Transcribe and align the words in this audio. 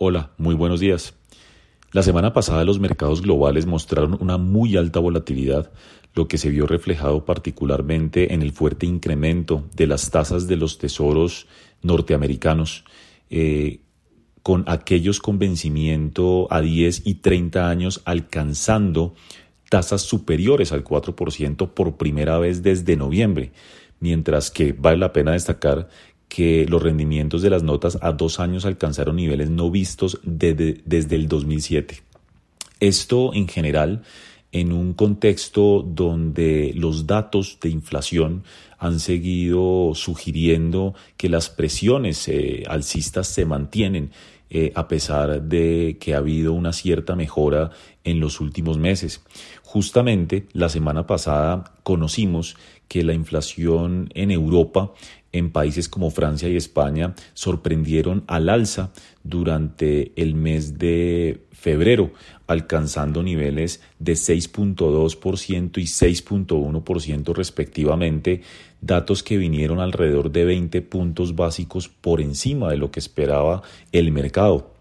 Hola, 0.00 0.30
muy 0.38 0.54
buenos 0.54 0.78
días. 0.78 1.14
La 1.90 2.04
semana 2.04 2.32
pasada 2.32 2.64
los 2.64 2.78
mercados 2.78 3.20
globales 3.20 3.66
mostraron 3.66 4.16
una 4.20 4.38
muy 4.38 4.76
alta 4.76 5.00
volatilidad, 5.00 5.72
lo 6.14 6.28
que 6.28 6.38
se 6.38 6.50
vio 6.50 6.68
reflejado 6.68 7.24
particularmente 7.24 8.32
en 8.32 8.42
el 8.42 8.52
fuerte 8.52 8.86
incremento 8.86 9.64
de 9.74 9.88
las 9.88 10.12
tasas 10.12 10.46
de 10.46 10.54
los 10.54 10.78
tesoros 10.78 11.48
norteamericanos, 11.82 12.84
eh, 13.28 13.80
con 14.44 14.62
aquellos 14.68 15.18
con 15.18 15.40
vencimiento 15.40 16.46
a 16.48 16.60
10 16.60 17.02
y 17.04 17.14
30 17.14 17.68
años 17.68 18.00
alcanzando 18.04 19.16
tasas 19.68 20.02
superiores 20.02 20.70
al 20.70 20.84
4% 20.84 21.70
por 21.74 21.96
primera 21.96 22.38
vez 22.38 22.62
desde 22.62 22.96
noviembre, 22.96 23.50
mientras 23.98 24.52
que 24.52 24.72
vale 24.74 24.98
la 24.98 25.12
pena 25.12 25.32
destacar 25.32 25.88
que 26.28 26.66
los 26.68 26.82
rendimientos 26.82 27.42
de 27.42 27.50
las 27.50 27.62
notas 27.62 27.98
a 28.02 28.12
dos 28.12 28.40
años 28.40 28.64
alcanzaron 28.64 29.16
niveles 29.16 29.50
no 29.50 29.70
vistos 29.70 30.20
desde 30.22 31.16
el 31.16 31.28
2007. 31.28 32.02
Esto 32.80 33.34
en 33.34 33.48
general 33.48 34.02
en 34.52 34.72
un 34.72 34.94
contexto 34.94 35.82
donde 35.86 36.72
los 36.74 37.06
datos 37.06 37.58
de 37.60 37.68
inflación 37.68 38.44
han 38.78 39.00
seguido 39.00 39.92
sugiriendo 39.94 40.94
que 41.16 41.28
las 41.28 41.50
presiones 41.50 42.28
eh, 42.28 42.62
alcistas 42.68 43.28
se 43.28 43.44
mantienen 43.44 44.10
eh, 44.50 44.72
a 44.74 44.88
pesar 44.88 45.42
de 45.42 45.98
que 46.00 46.14
ha 46.14 46.18
habido 46.18 46.54
una 46.54 46.72
cierta 46.72 47.14
mejora 47.14 47.70
en 48.04 48.20
los 48.20 48.40
últimos 48.40 48.78
meses. 48.78 49.22
Justamente 49.62 50.46
la 50.52 50.70
semana 50.70 51.06
pasada 51.06 51.74
conocimos 51.82 52.56
que 52.88 53.04
la 53.04 53.12
inflación 53.12 54.08
en 54.14 54.30
Europa 54.30 54.94
en 55.38 55.50
países 55.50 55.88
como 55.88 56.10
Francia 56.10 56.48
y 56.48 56.56
España 56.56 57.14
sorprendieron 57.34 58.24
al 58.26 58.48
alza 58.48 58.92
durante 59.22 60.12
el 60.16 60.34
mes 60.34 60.78
de 60.78 61.40
febrero, 61.52 62.12
alcanzando 62.46 63.22
niveles 63.22 63.82
de 63.98 64.12
6.2% 64.12 65.78
y 65.78 65.84
6.1% 65.84 67.34
respectivamente, 67.34 68.42
datos 68.80 69.22
que 69.22 69.36
vinieron 69.36 69.80
alrededor 69.80 70.30
de 70.30 70.44
20 70.44 70.82
puntos 70.82 71.34
básicos 71.34 71.88
por 71.88 72.20
encima 72.20 72.70
de 72.70 72.76
lo 72.76 72.90
que 72.90 73.00
esperaba 73.00 73.62
el 73.92 74.12
mercado. 74.12 74.72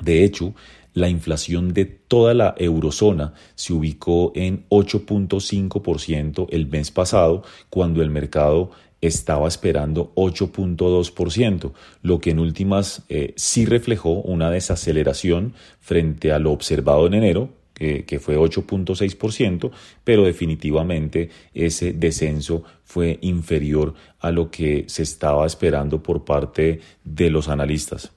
De 0.00 0.24
hecho, 0.24 0.54
la 0.94 1.08
inflación 1.08 1.72
de 1.72 1.84
toda 1.84 2.34
la 2.34 2.54
eurozona 2.58 3.34
se 3.54 3.72
ubicó 3.72 4.32
en 4.34 4.64
8.5% 4.68 6.46
el 6.50 6.66
mes 6.66 6.90
pasado, 6.90 7.42
cuando 7.70 8.02
el 8.02 8.10
mercado 8.10 8.70
estaba 9.00 9.48
esperando 9.48 10.12
8.2%, 10.14 11.72
lo 12.02 12.20
que 12.20 12.30
en 12.30 12.38
últimas 12.38 13.02
eh, 13.08 13.32
sí 13.36 13.66
reflejó 13.66 14.12
una 14.12 14.50
desaceleración 14.50 15.54
frente 15.80 16.32
a 16.32 16.38
lo 16.38 16.52
observado 16.52 17.06
en 17.06 17.14
enero, 17.14 17.50
que 17.74 18.20
fue 18.20 18.38
8.6%, 18.38 19.72
pero 20.04 20.22
definitivamente 20.22 21.30
ese 21.52 21.92
descenso 21.92 22.62
fue 22.84 23.18
inferior 23.22 23.94
a 24.20 24.30
lo 24.30 24.52
que 24.52 24.84
se 24.86 25.02
estaba 25.02 25.44
esperando 25.46 26.00
por 26.00 26.24
parte 26.24 26.78
de 27.02 27.30
los 27.30 27.48
analistas. 27.48 28.12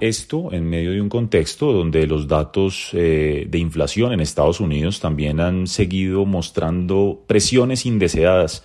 Esto 0.00 0.52
en 0.52 0.68
medio 0.68 0.90
de 0.90 1.00
un 1.00 1.08
contexto 1.08 1.72
donde 1.72 2.06
los 2.06 2.28
datos 2.28 2.90
eh, 2.92 3.46
de 3.48 3.58
inflación 3.58 4.12
en 4.12 4.20
Estados 4.20 4.60
Unidos 4.60 5.00
también 5.00 5.40
han 5.40 5.66
seguido 5.66 6.26
mostrando 6.26 7.24
presiones 7.26 7.86
indeseadas 7.86 8.62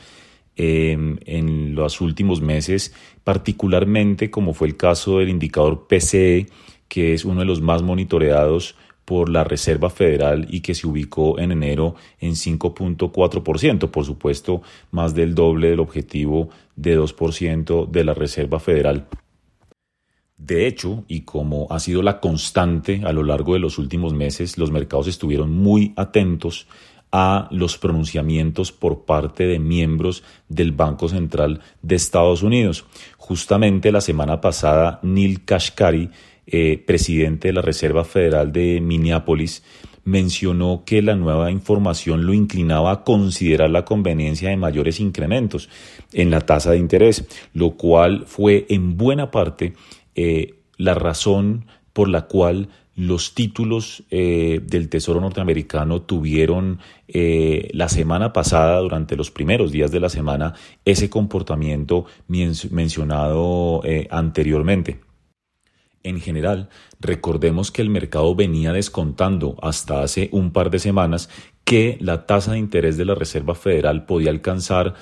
em, 0.57 1.19
en 1.25 1.73
los 1.73 2.01
últimos 2.01 2.41
meses, 2.41 2.93
particularmente 3.23 4.29
como 4.29 4.53
fue 4.53 4.67
el 4.67 4.75
caso 4.75 5.19
del 5.19 5.29
indicador 5.29 5.87
PCE, 5.87 6.47
que 6.89 7.13
es 7.13 7.23
uno 7.23 7.39
de 7.39 7.45
los 7.45 7.61
más 7.61 7.81
monitoreados 7.81 8.75
por 9.05 9.29
la 9.29 9.45
Reserva 9.45 9.89
Federal 9.89 10.47
y 10.49 10.59
que 10.59 10.75
se 10.75 10.85
ubicó 10.85 11.39
en 11.39 11.53
enero 11.53 11.95
en 12.19 12.31
5.4%, 12.31 13.89
por 13.89 14.05
supuesto 14.05 14.63
más 14.91 15.15
del 15.15 15.33
doble 15.33 15.69
del 15.69 15.79
objetivo 15.79 16.49
de 16.75 16.99
2% 16.99 17.89
de 17.89 18.03
la 18.03 18.13
Reserva 18.13 18.59
Federal. 18.59 19.07
De 20.43 20.65
hecho, 20.65 21.03
y 21.07 21.21
como 21.21 21.67
ha 21.69 21.79
sido 21.79 22.01
la 22.01 22.19
constante 22.19 23.01
a 23.05 23.13
lo 23.13 23.21
largo 23.21 23.53
de 23.53 23.59
los 23.59 23.77
últimos 23.77 24.13
meses, 24.15 24.57
los 24.57 24.71
mercados 24.71 25.07
estuvieron 25.07 25.51
muy 25.51 25.93
atentos 25.95 26.65
a 27.11 27.47
los 27.51 27.77
pronunciamientos 27.77 28.71
por 28.71 29.05
parte 29.05 29.45
de 29.45 29.59
miembros 29.59 30.23
del 30.49 30.71
Banco 30.71 31.09
Central 31.09 31.61
de 31.83 31.95
Estados 31.95 32.41
Unidos. 32.41 32.85
Justamente 33.17 33.91
la 33.91 34.01
semana 34.01 34.41
pasada, 34.41 34.99
Neil 35.03 35.45
Kashkari, 35.45 36.09
eh, 36.47 36.83
presidente 36.87 37.49
de 37.49 37.53
la 37.53 37.61
Reserva 37.61 38.03
Federal 38.03 38.51
de 38.51 38.81
Minneapolis, 38.81 39.61
mencionó 40.05 40.81
que 40.85 41.03
la 41.03 41.15
nueva 41.15 41.51
información 41.51 42.25
lo 42.25 42.33
inclinaba 42.33 42.91
a 42.91 43.03
considerar 43.03 43.69
la 43.69 43.85
conveniencia 43.85 44.49
de 44.49 44.57
mayores 44.57 44.99
incrementos 44.99 45.69
en 46.11 46.31
la 46.31 46.41
tasa 46.41 46.71
de 46.71 46.77
interés, 46.77 47.27
lo 47.53 47.71
cual 47.71 48.23
fue 48.25 48.65
en 48.69 48.97
buena 48.97 49.29
parte 49.29 49.73
eh, 50.15 50.55
la 50.77 50.93
razón 50.93 51.65
por 51.93 52.09
la 52.09 52.27
cual 52.27 52.69
los 52.95 53.33
títulos 53.33 54.03
eh, 54.11 54.61
del 54.63 54.89
Tesoro 54.89 55.21
norteamericano 55.21 56.01
tuvieron 56.01 56.79
eh, 57.07 57.69
la 57.73 57.89
semana 57.89 58.33
pasada, 58.33 58.79
durante 58.79 59.15
los 59.15 59.31
primeros 59.31 59.71
días 59.71 59.91
de 59.91 59.99
la 59.99 60.09
semana, 60.09 60.53
ese 60.85 61.09
comportamiento 61.09 62.05
mencionado 62.27 63.81
anteriormente. 64.09 64.99
En 66.03 66.19
general, 66.19 66.69
recordemos 66.99 67.71
que 67.71 67.83
el 67.83 67.89
mercado 67.89 68.35
venía 68.35 68.73
descontando 68.73 69.55
hasta 69.61 70.01
hace 70.01 70.29
un 70.31 70.51
par 70.51 70.71
de 70.71 70.79
semanas 70.79 71.29
que 71.63 71.97
la 72.01 72.25
tasa 72.25 72.53
de 72.53 72.57
interés 72.57 72.97
de 72.97 73.05
la 73.05 73.13
Reserva 73.15 73.55
Federal 73.55 74.05
podía 74.05 74.31
alcanzar 74.31 74.95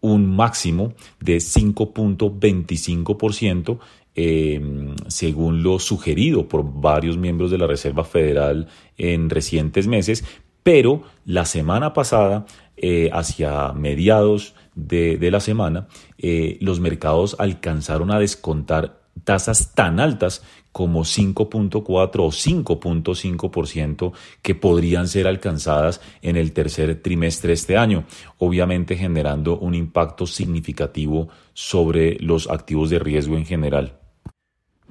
un 0.00 0.34
máximo 0.34 0.94
de 1.20 1.36
5.25% 1.36 3.78
Em, 4.16 4.96
según 5.06 5.62
lo 5.62 5.78
sugerido 5.78 6.48
por 6.48 6.64
varios 6.64 7.16
miembros 7.16 7.52
de 7.52 7.58
la 7.58 7.68
Reserva 7.68 8.02
Federal 8.02 8.66
en 8.98 9.30
recientes 9.30 9.86
meses, 9.86 10.24
pero 10.64 11.02
la 11.24 11.44
semana 11.44 11.92
pasada, 11.92 12.44
eh, 12.76 13.08
hacia 13.12 13.72
mediados 13.72 14.54
de, 14.74 15.30
la 15.30 15.38
semana, 15.38 15.86
eh, 16.18 16.58
los 16.60 16.80
mercados 16.80 17.36
alcanzaron 17.38 18.10
a 18.10 18.18
descontar 18.18 19.00
tasas 19.22 19.74
tan 19.74 20.00
altas 20.00 20.42
como 20.72 21.04
5.4 21.04 22.24
o 22.24 22.30
5.5% 22.30 24.12
que 24.42 24.54
podrían 24.54 25.08
ser 25.08 25.26
alcanzadas 25.26 26.00
en 26.22 26.36
el 26.36 26.52
tercer 26.52 27.00
trimestre 27.02 27.48
de 27.48 27.54
este 27.54 27.76
año, 27.76 28.04
obviamente 28.38 28.96
generando 28.96 29.58
un 29.58 29.74
impacto 29.74 30.26
significativo 30.26 31.28
sobre 31.54 32.18
los 32.20 32.50
activos 32.50 32.90
de 32.90 32.98
riesgo 32.98 33.36
en 33.36 33.46
general. 33.46 33.99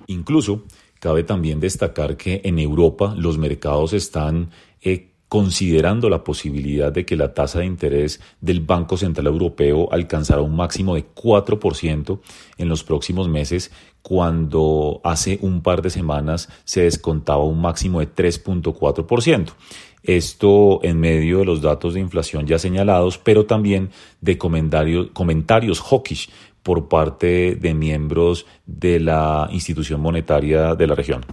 Incluso 0.09 0.63
cabe 0.99 1.23
también 1.23 1.59
destacar 1.59 2.17
que 2.17 2.41
en 2.43 2.57
Europa 2.57 3.13
los 3.15 3.37
mercados 3.37 3.93
están 3.93 4.49
eh, 4.81 5.11
considerando 5.27 6.09
la 6.09 6.23
posibilidad 6.23 6.91
de 6.91 7.05
que 7.05 7.15
la 7.15 7.35
tasa 7.35 7.59
de 7.59 7.67
interés 7.67 8.19
del 8.41 8.61
Banco 8.61 8.97
Central 8.97 9.27
Europeo 9.27 9.87
alcanzará 9.91 10.41
un 10.41 10.55
máximo 10.55 10.95
de 10.95 11.05
4% 11.13 12.19
en 12.57 12.69
los 12.69 12.83
próximos 12.83 13.29
meses, 13.29 13.71
cuando 14.01 14.99
hace 15.03 15.37
un 15.43 15.61
par 15.61 15.83
de 15.83 15.91
semanas 15.91 16.49
se 16.63 16.81
descontaba 16.81 17.43
un 17.43 17.61
máximo 17.61 17.99
de 17.99 18.11
3.4%. 18.11 19.53
Esto 20.01 20.79
en 20.81 20.99
medio 20.99 21.39
de 21.39 21.45
los 21.45 21.61
datos 21.61 21.93
de 21.93 21.99
inflación 21.99 22.47
ya 22.47 22.57
señalados, 22.57 23.19
pero 23.19 23.45
también 23.45 23.91
de 24.21 24.37
comentarios, 24.37 25.09
comentarios 25.13 25.81
hawkish 25.81 26.29
por 26.69 26.87
parte 26.87 27.55
de 27.55 27.73
miembros 27.73 28.45
de 28.67 28.99
la 28.99 29.49
institución 29.51 30.01
monetaria 30.01 30.75
de 30.75 30.85
la 30.85 30.93
región. 30.93 31.25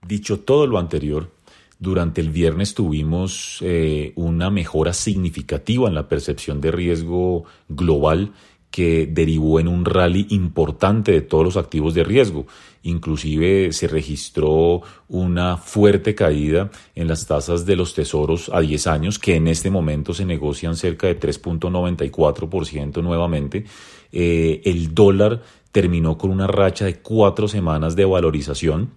Dicho 0.00 0.40
todo 0.40 0.66
lo 0.66 0.78
anterior, 0.78 1.30
durante 1.78 2.22
el 2.22 2.30
viernes 2.30 2.72
tuvimos 2.72 3.58
eh, 3.60 4.14
una 4.16 4.48
mejora 4.48 4.94
significativa 4.94 5.88
en 5.88 5.94
la 5.94 6.08
percepción 6.08 6.62
de 6.62 6.70
riesgo 6.70 7.44
global 7.68 8.32
que 8.74 9.06
derivó 9.08 9.60
en 9.60 9.68
un 9.68 9.84
rally 9.84 10.26
importante 10.30 11.12
de 11.12 11.20
todos 11.20 11.44
los 11.44 11.56
activos 11.56 11.94
de 11.94 12.02
riesgo. 12.02 12.44
Inclusive 12.82 13.72
se 13.72 13.86
registró 13.86 14.82
una 15.06 15.58
fuerte 15.58 16.16
caída 16.16 16.72
en 16.96 17.06
las 17.06 17.24
tasas 17.24 17.66
de 17.66 17.76
los 17.76 17.94
tesoros 17.94 18.50
a 18.52 18.60
10 18.60 18.88
años, 18.88 19.20
que 19.20 19.36
en 19.36 19.46
este 19.46 19.70
momento 19.70 20.12
se 20.12 20.24
negocian 20.24 20.74
cerca 20.74 21.06
de 21.06 21.20
3.94% 21.20 23.00
nuevamente. 23.00 23.64
Eh, 24.10 24.60
el 24.64 24.92
dólar 24.92 25.40
terminó 25.70 26.18
con 26.18 26.32
una 26.32 26.48
racha 26.48 26.86
de 26.86 26.96
cuatro 26.96 27.46
semanas 27.46 27.94
de 27.94 28.06
valorización 28.06 28.90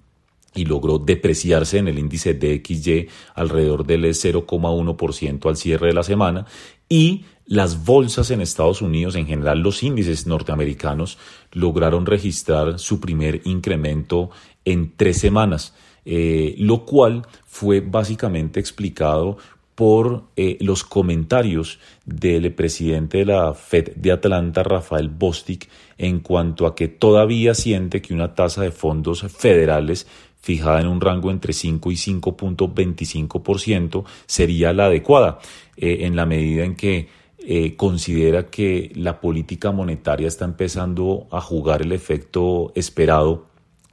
y 0.55 0.65
logró 0.65 0.97
depreciarse 0.97 1.77
en 1.77 1.87
el 1.87 1.99
índice 1.99 2.33
DXY 2.33 3.09
alrededor 3.35 3.85
del 3.85 4.05
0,1% 4.05 5.47
al 5.47 5.55
cierre 5.55 5.87
de 5.89 5.93
la 5.93 6.01
semana 6.01 6.47
y 6.89 7.25
las 7.47 7.85
bolsas 7.85 8.29
en 8.31 8.41
Estados 8.41 8.81
Unidos, 8.81 9.15
en 9.15 9.25
general 9.25 9.59
los 9.59 9.81
índices 9.81 10.27
norteamericanos, 10.27 11.17
lograron 11.53 12.05
registrar 12.05 12.77
su 12.77 12.99
primer 12.99 13.41
incremento 13.45 14.29
en 14.65 14.93
tres 14.95 15.17
semanas, 15.17 15.73
eh, 16.05 16.55
lo 16.57 16.85
cual 16.85 17.25
fue 17.45 17.79
básicamente 17.79 18.59
explicado 18.59 19.37
por 19.75 20.23
eh, 20.35 20.57
los 20.59 20.83
comentarios 20.83 21.79
del 22.03 22.51
presidente 22.53 23.19
de 23.19 23.25
la 23.25 23.53
Fed 23.53 23.95
de 23.95 24.11
Atlanta, 24.11 24.63
Rafael 24.63 25.07
Bostic, 25.07 25.69
en 25.97 26.19
cuanto 26.19 26.65
a 26.65 26.75
que 26.75 26.87
todavía 26.87 27.53
siente 27.53 28.01
que 28.01 28.13
una 28.13 28.33
tasa 28.33 28.63
de 28.63 28.71
fondos 28.71 29.21
federales 29.21 30.07
fijada 30.41 30.81
en 30.81 30.87
un 30.87 30.99
rango 30.99 31.29
entre 31.29 31.53
5 31.53 31.91
y 31.91 31.95
5.25% 31.95 34.03
sería 34.25 34.73
la 34.73 34.85
adecuada, 34.85 35.37
eh, 35.75 35.99
en 36.01 36.15
la 36.15 36.25
medida 36.25 36.63
en 36.63 36.75
que 36.75 37.26
eh, 37.49 37.77
considera 37.77 38.47
que 38.47 38.91
la 38.93 39.21
política 39.21 39.71
monetaria 39.71 40.27
está 40.27 40.43
empezando 40.43 41.27
a 41.31 41.39
jugar 41.39 41.81
el 41.81 41.93
efecto 41.93 42.73
esperado 42.75 43.45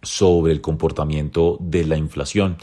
sobre 0.02 0.50
el 0.50 0.60
comportamiento 0.60 1.56
de 1.60 1.84
la 1.84 1.96
inflación. 1.96 2.56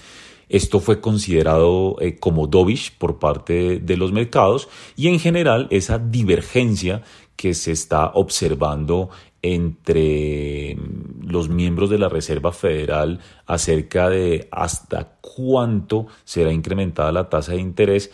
Esto 0.50 0.82
fue 0.82 1.00
considerado 1.00 1.96
eh, 2.02 2.18
como 2.20 2.46
dovish 2.46 2.92
por 2.98 3.20
parte 3.20 3.80
de 3.80 3.96
los 3.96 4.12
mercados 4.12 4.68
y 4.98 5.08
en 5.08 5.22
general 5.22 5.70
esa 5.72 5.98
divergencia 5.98 7.04
que 7.38 7.54
se 7.54 7.72
está 7.72 8.08
observando 8.08 9.12
entre 9.42 10.76
los 11.22 11.48
miembros 11.48 11.90
de 11.90 12.00
la 12.00 12.10
Reserva 12.10 12.52
Federal 12.52 13.22
acerca 13.46 14.10
de 14.10 14.50
hasta 14.52 15.14
cuánto 15.22 16.08
será 16.26 16.52
incrementada 16.52 17.14
la 17.14 17.30
tasa 17.30 17.54
de 17.54 17.62
interés 17.62 18.12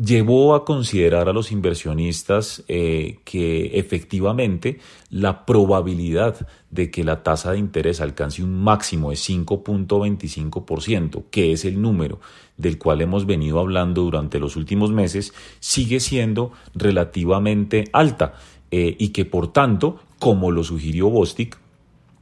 llevó 0.00 0.54
a 0.54 0.64
considerar 0.64 1.28
a 1.28 1.32
los 1.32 1.50
inversionistas 1.50 2.62
eh, 2.68 3.18
que 3.24 3.78
efectivamente 3.78 4.78
la 5.10 5.44
probabilidad 5.44 6.46
de 6.70 6.90
que 6.90 7.02
la 7.02 7.22
tasa 7.22 7.52
de 7.52 7.58
interés 7.58 8.00
alcance 8.00 8.42
un 8.42 8.62
máximo 8.62 9.10
de 9.10 9.16
5.25%, 9.16 11.24
que 11.30 11.52
es 11.52 11.64
el 11.64 11.80
número 11.82 12.20
del 12.56 12.78
cual 12.78 13.00
hemos 13.00 13.26
venido 13.26 13.58
hablando 13.58 14.02
durante 14.02 14.38
los 14.38 14.54
últimos 14.56 14.92
meses, 14.92 15.34
sigue 15.58 15.98
siendo 16.00 16.52
relativamente 16.74 17.84
alta 17.92 18.34
eh, 18.70 18.94
y 18.98 19.08
que 19.08 19.24
por 19.24 19.52
tanto, 19.52 19.98
como 20.18 20.52
lo 20.52 20.62
sugirió 20.62 21.10
Bostic, 21.10 21.58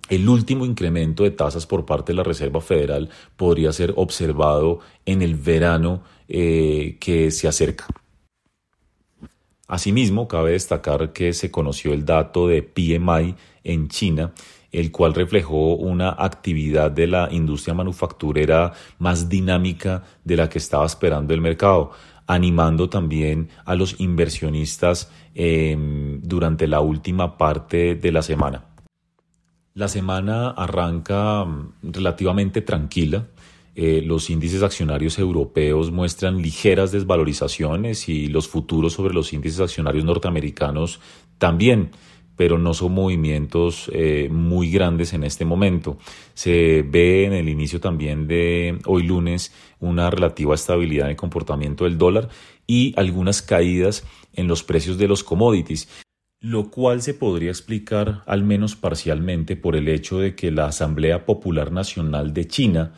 el 0.09 0.29
último 0.29 0.65
incremento 0.65 1.25
de 1.25 1.31
tasas 1.31 1.67
por 1.67 1.85
parte 1.85 2.13
de 2.13 2.17
la 2.17 2.23
Reserva 2.23 2.61
Federal 2.61 3.09
podría 3.37 3.73
ser 3.73 3.93
observado 3.97 4.81
en 5.05 5.23
el 5.23 5.35
verano 5.35 6.03
eh, 6.29 6.97
que 7.01 7.31
se 7.31 7.49
acerca. 7.49 7.87
Asimismo, 9.69 10.29
cabe 10.29 10.53
destacar 10.53 11.13
que 11.13 11.33
se 11.33 11.51
conoció 11.51 11.93
el 11.93 12.05
dato 12.05 12.47
de 12.47 12.63
PMI 12.63 13.35
en 13.65 13.89
China, 13.89 14.33
el 14.71 14.93
cual 14.93 15.15
reflejó 15.15 15.75
una 15.75 16.11
actividad 16.11 16.91
de 16.91 17.09
la 17.09 17.29
industria 17.33 17.75
manufacturera 17.75 18.73
más 18.99 19.29
dinámica 19.29 20.05
de 20.25 20.37
la 20.37 20.49
que 20.49 20.59
estaba 20.59 20.87
esperando 20.87 21.35
el 21.35 21.41
mercado, 21.41 21.91
animando 22.29 22.89
también 22.89 23.49
a 23.65 23.75
los 23.75 23.99
inversionistas 24.01 25.11
em, 25.35 26.21
durante 26.23 26.69
la 26.69 26.81
última 26.81 27.37
parte 27.37 27.97
de 27.97 28.13
la 28.13 28.23
semana. 28.23 28.76
La 29.77 29.89
semana 29.89 30.53
arranca 30.53 31.45
mm, 31.45 31.93
relativamente 31.93 32.63
tranquila. 32.63 33.27
Eh, 33.75 34.01
los 34.03 34.31
índices 34.31 34.63
accionarios 34.63 35.19
europeos 35.19 35.91
muestran 35.93 36.41
ligeras 36.41 36.93
desvalorizaciones 36.93 38.09
y 38.09 38.29
los 38.29 38.49
futuros 38.49 38.95
sobre 38.95 39.13
los 39.13 39.35
índices 39.35 39.61
accionarios 39.61 40.03
norteamericanos 40.07 40.99
también, 41.37 41.91
pero 42.37 42.57
no 42.57 42.73
son 42.73 42.93
movimientos 42.93 43.91
eh, 43.93 44.31
muy 44.33 44.71
grandes 44.71 45.13
en 45.13 45.25
este 45.25 45.45
momento. 45.45 45.99
Se 46.33 46.83
ve 46.83 47.27
en 47.27 47.35
el 47.35 47.51
inicio 47.51 47.79
también 47.79 48.27
de 48.27 48.79
hoy 48.87 49.03
lunes 49.03 49.53
una 49.79 50.09
relativa 50.09 50.55
estabilidad 50.55 51.05
en 51.05 51.11
el 51.11 51.17
comportamiento 51.17 51.85
del 51.85 51.99
dólar 51.99 52.31
y 52.67 52.95
algunas 52.97 53.43
caídas 53.43 54.07
en 54.33 54.49
los 54.49 54.63
precios 54.63 54.97
de 54.97 55.07
los 55.07 55.23
commodities 55.23 56.06
lo 56.41 56.71
cual 56.71 57.03
se 57.03 57.15
podría 57.15 57.51
explicar 57.51 58.23
al 58.27 58.45
menos 58.45 58.77
parcialmente 58.77 59.57
por 59.57 59.77
el 59.77 59.89
hecho 59.89 60.19
de 60.19 60.35
que 60.35 60.51
la 60.51 60.67
Asamblea 60.67 61.25
Popular 61.25 61.73
Nacional 61.73 62.35
de 62.35 62.47
China, 62.47 62.93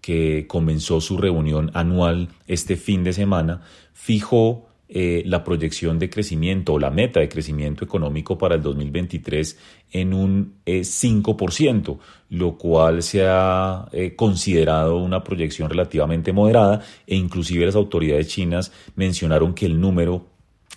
que 0.00 0.46
comenzó 0.46 1.00
su 1.00 1.16
reunión 1.16 1.70
anual 1.74 2.28
este 2.46 2.76
fin 2.76 3.04
de 3.04 3.12
semana, 3.12 3.62
fijó 3.92 4.68
eh, 4.94 5.22
la 5.24 5.42
proyección 5.42 5.98
de 5.98 6.10
crecimiento 6.10 6.74
o 6.74 6.78
la 6.78 6.90
meta 6.90 7.18
de 7.18 7.30
crecimiento 7.30 7.82
económico 7.82 8.36
para 8.36 8.56
el 8.56 8.62
2023 8.62 9.58
en 9.90 10.12
un 10.12 10.56
5%, 10.66 11.94
eh, 11.94 11.98
lo 12.28 12.58
cual 12.58 13.02
se 13.02 13.24
ha 13.26 13.88
eh, 13.92 14.14
considerado 14.14 14.98
una 14.98 15.24
proyección 15.24 15.70
relativamente 15.70 16.34
moderada 16.34 16.82
e 17.06 17.16
inclusive 17.16 17.64
las 17.64 17.74
autoridades 17.74 18.28
chinas 18.28 18.70
mencionaron 18.94 19.54
que 19.54 19.64
el 19.64 19.80
número 19.80 20.26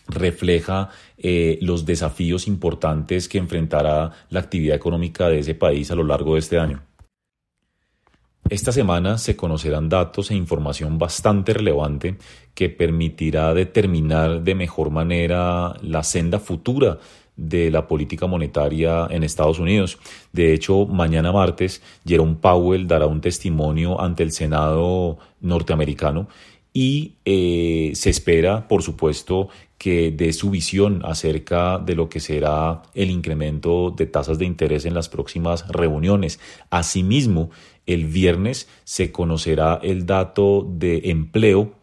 refleja 0.07 0.89
eh, 1.17 1.57
los 1.61 1.85
desafíos 1.85 2.47
importantes 2.47 3.27
que 3.27 3.37
enfrentará 3.37 4.11
la 4.29 4.39
actividad 4.39 4.75
económica 4.75 5.29
de 5.29 5.39
ese 5.39 5.55
país 5.55 5.91
a 5.91 5.95
lo 5.95 6.03
largo 6.03 6.33
de 6.33 6.39
este 6.39 6.59
año. 6.59 6.81
Esta 8.47 8.71
semana 8.71 9.17
se 9.17 9.35
conocerán 9.35 9.89
datos 9.89 10.29
e 10.29 10.35
información 10.35 10.99
bastante 10.99 11.51
relevante 11.51 12.17
que 12.53 12.69
permitirá 12.69 13.55
determinar 13.55 14.43
de 14.43 14.53
mejor 14.53 14.91
manera 14.91 15.75
la 15.81 16.03
senda 16.03 16.37
futura 16.37 16.99
de 17.35 17.71
la 17.71 17.87
política 17.87 18.27
monetaria 18.27 19.07
en 19.09 19.23
Estados 19.23 19.57
Unidos. 19.57 19.97
De 20.31 20.53
hecho, 20.53 20.85
mañana 20.85 21.31
martes, 21.31 21.81
Jerome 22.05 22.35
Powell 22.35 22.85
dará 22.85 23.07
un 23.07 23.19
testimonio 23.19 23.99
ante 23.99 24.21
el 24.21 24.31
Senado 24.31 25.17
norteamericano 25.41 26.27
y 26.71 27.15
eh, 27.23 27.93
se 27.95 28.09
espera, 28.09 28.67
por 28.67 28.83
supuesto, 28.83 29.49
que 29.77 30.11
dé 30.11 30.33
su 30.33 30.49
visión 30.49 31.01
acerca 31.03 31.79
de 31.79 31.95
lo 31.95 32.09
que 32.09 32.19
será 32.19 32.83
el 32.93 33.09
incremento 33.09 33.91
de 33.91 34.05
tasas 34.05 34.39
de 34.39 34.45
interés 34.45 34.85
en 34.85 34.93
las 34.93 35.09
próximas 35.09 35.67
reuniones. 35.67 36.39
Asimismo, 36.69 37.51
el 37.85 38.05
viernes 38.05 38.67
se 38.83 39.11
conocerá 39.11 39.79
el 39.83 40.05
dato 40.05 40.67
de 40.67 41.01
empleo 41.05 41.73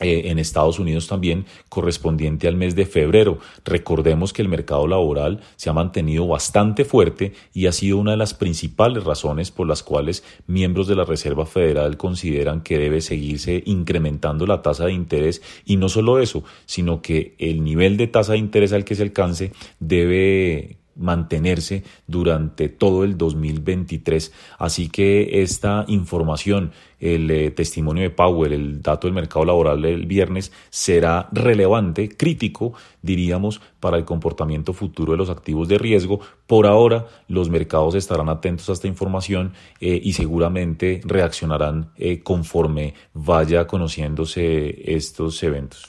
eh, 0.00 0.30
en 0.30 0.38
Estados 0.38 0.78
Unidos 0.78 1.06
también 1.06 1.44
correspondiente 1.68 2.48
al 2.48 2.56
mes 2.56 2.74
de 2.74 2.86
febrero. 2.86 3.38
Recordemos 3.64 4.32
que 4.32 4.40
el 4.40 4.48
mercado 4.48 4.86
laboral 4.86 5.40
se 5.56 5.68
ha 5.68 5.74
mantenido 5.74 6.26
bastante 6.26 6.84
fuerte 6.84 7.34
y 7.52 7.66
ha 7.66 7.72
sido 7.72 7.98
una 7.98 8.12
de 8.12 8.16
las 8.16 8.32
principales 8.32 9.04
razones 9.04 9.50
por 9.50 9.66
las 9.66 9.82
cuales 9.82 10.24
miembros 10.46 10.88
de 10.88 10.96
la 10.96 11.04
Reserva 11.04 11.44
Federal 11.44 11.98
consideran 11.98 12.62
que 12.62 12.78
debe 12.78 13.02
seguirse 13.02 13.62
incrementando 13.66 14.46
la 14.46 14.62
tasa 14.62 14.86
de 14.86 14.92
interés 14.92 15.42
y 15.66 15.76
no 15.76 15.90
solo 15.90 16.18
eso, 16.18 16.42
sino 16.64 17.02
que 17.02 17.36
el 17.38 17.62
nivel 17.62 17.96
de 17.98 18.06
tasa 18.06 18.32
de 18.32 18.38
interés 18.38 18.72
al 18.72 18.84
que 18.84 18.94
se 18.94 19.02
alcance 19.02 19.52
debe 19.78 20.78
mantenerse 20.96 21.84
durante 22.06 22.68
todo 22.68 23.04
el 23.04 23.16
2023. 23.16 24.32
Así 24.58 24.88
que 24.88 25.42
esta 25.42 25.84
información, 25.88 26.72
el 27.00 27.30
eh, 27.30 27.50
testimonio 27.50 28.02
de 28.02 28.10
Powell, 28.10 28.52
el 28.52 28.82
dato 28.82 29.06
del 29.06 29.14
mercado 29.14 29.44
laboral 29.44 29.82
del 29.82 30.06
viernes, 30.06 30.52
será 30.70 31.28
relevante, 31.32 32.08
crítico, 32.08 32.74
diríamos, 33.00 33.60
para 33.80 33.96
el 33.96 34.04
comportamiento 34.04 34.72
futuro 34.72 35.12
de 35.12 35.18
los 35.18 35.30
activos 35.30 35.68
de 35.68 35.78
riesgo. 35.78 36.20
Por 36.46 36.66
ahora, 36.66 37.06
los 37.28 37.50
mercados 37.50 37.94
estarán 37.94 38.28
atentos 38.28 38.68
a 38.68 38.72
esta 38.72 38.88
información 38.88 39.52
eh, 39.80 40.00
y 40.02 40.12
seguramente 40.12 41.00
reaccionarán 41.04 41.90
eh, 41.96 42.22
conforme 42.22 42.94
vaya 43.14 43.66
conociéndose 43.66 44.94
estos 44.94 45.42
eventos. 45.42 45.84